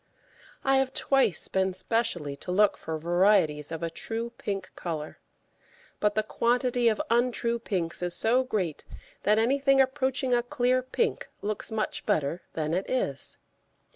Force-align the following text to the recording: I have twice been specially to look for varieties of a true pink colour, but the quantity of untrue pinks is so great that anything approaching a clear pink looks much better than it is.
I 0.63 0.77
have 0.77 0.95
twice 0.95 1.47
been 1.47 1.75
specially 1.75 2.35
to 2.37 2.51
look 2.51 2.75
for 2.75 2.97
varieties 2.97 3.71
of 3.71 3.83
a 3.83 3.91
true 3.91 4.31
pink 4.31 4.71
colour, 4.75 5.19
but 5.99 6.15
the 6.15 6.23
quantity 6.23 6.87
of 6.89 6.99
untrue 7.11 7.59
pinks 7.59 8.01
is 8.01 8.15
so 8.15 8.43
great 8.43 8.83
that 9.21 9.37
anything 9.37 9.79
approaching 9.79 10.33
a 10.33 10.41
clear 10.41 10.81
pink 10.81 11.29
looks 11.43 11.71
much 11.71 12.03
better 12.07 12.41
than 12.53 12.73
it 12.73 12.89
is. 12.89 13.37